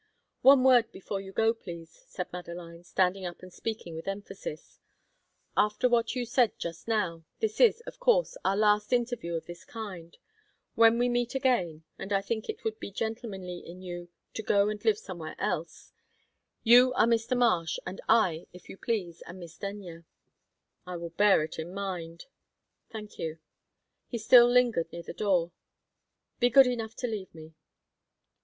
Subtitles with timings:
[0.41, 4.79] "One word before you go, please," said Madeline, standing up and speaking with emphasis.
[5.55, 9.63] "After what you said just now, this is, of course, our last interview of this
[9.63, 10.17] kind.
[10.73, 14.69] When we meet again and I think it would be gentlemanly in you to go
[14.69, 15.93] and live somewhere else
[16.63, 17.37] you are Mr.
[17.37, 20.05] Marsh, and I, if you please, am Miss Denyer."
[20.83, 22.25] "I will bear it in mind."
[22.89, 23.37] "Thank you."
[24.07, 25.51] He still lingered near the door.
[26.39, 27.53] "Be good enough to leave me."